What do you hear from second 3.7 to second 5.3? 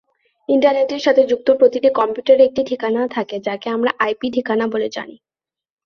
আমরা আইপি ঠিকানা বলে জানি।